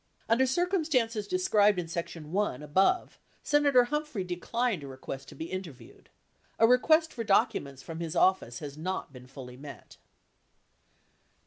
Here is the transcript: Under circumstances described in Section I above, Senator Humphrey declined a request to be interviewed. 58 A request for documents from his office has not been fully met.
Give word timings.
Under 0.27 0.47
circumstances 0.47 1.27
described 1.27 1.77
in 1.77 1.87
Section 1.87 2.35
I 2.35 2.55
above, 2.55 3.19
Senator 3.43 3.83
Humphrey 3.83 4.23
declined 4.23 4.81
a 4.81 4.87
request 4.87 5.27
to 5.29 5.35
be 5.35 5.51
interviewed. 5.51 6.09
58 6.53 6.55
A 6.57 6.67
request 6.67 7.13
for 7.13 7.23
documents 7.23 7.83
from 7.83 7.99
his 7.99 8.15
office 8.15 8.57
has 8.57 8.79
not 8.79 9.13
been 9.13 9.27
fully 9.27 9.57
met. 9.57 9.97